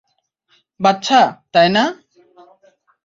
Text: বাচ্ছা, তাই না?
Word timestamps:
বাচ্ছা, 0.79 1.19
তাই 1.53 1.67
না? 1.75 1.83